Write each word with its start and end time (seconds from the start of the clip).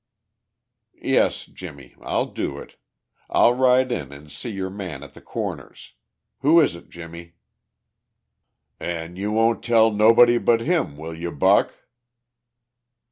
"Yes, 0.99 1.45
Jimmie. 1.45 1.93
I'll 2.01 2.25
do 2.25 2.57
it. 2.57 2.75
I'll 3.29 3.53
ride 3.53 3.91
in 3.91 4.11
and 4.11 4.31
see 4.31 4.49
your 4.49 4.71
man 4.71 5.03
at 5.03 5.13
the 5.13 5.21
Corners. 5.21 5.93
Who 6.39 6.59
is 6.59 6.75
it, 6.75 6.89
Jimmie?" 6.89 7.33
"An' 8.79 9.15
you 9.15 9.31
won't 9.31 9.61
tell 9.63 9.91
nobody 9.91 10.39
but 10.39 10.61
him, 10.61 10.97
will 10.97 11.13
you, 11.13 11.29
Buck?" 11.31 11.75